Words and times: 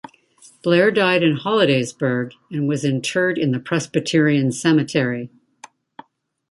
Blair 0.63 0.89
died 0.89 1.21
in 1.21 1.37
Hollidaysburg 1.37 2.31
and 2.49 2.67
was 2.67 2.83
interred 2.83 3.37
in 3.37 3.51
the 3.51 3.59
Presbyterian 3.59 4.51
Cemetery. 4.51 5.29